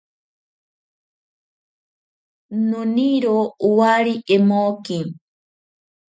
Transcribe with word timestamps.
Noniro 2.69 3.35
owari 3.67 4.15
emoki. 4.35 4.99